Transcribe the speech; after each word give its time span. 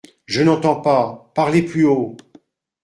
Je 0.25 0.41
n’entends 0.41 0.81
pas!… 0.81 1.31
parlez 1.35 1.61
plus 1.61 1.85
haut!… 1.85 2.17